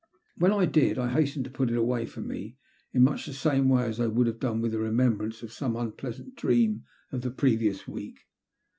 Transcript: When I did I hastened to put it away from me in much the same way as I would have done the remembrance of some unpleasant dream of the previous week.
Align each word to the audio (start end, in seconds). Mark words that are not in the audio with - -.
When 0.35 0.51
I 0.51 0.65
did 0.65 0.97
I 0.97 1.09
hastened 1.09 1.45
to 1.45 1.51
put 1.51 1.69
it 1.69 1.77
away 1.77 2.07
from 2.07 2.27
me 2.27 2.57
in 2.91 3.03
much 3.03 3.27
the 3.27 3.33
same 3.33 3.69
way 3.69 3.85
as 3.85 3.99
I 3.99 4.07
would 4.07 4.25
have 4.25 4.39
done 4.39 4.61
the 4.61 4.79
remembrance 4.79 5.43
of 5.43 5.53
some 5.53 5.75
unpleasant 5.75 6.35
dream 6.35 6.85
of 7.11 7.21
the 7.21 7.29
previous 7.29 7.87
week. 7.87 8.21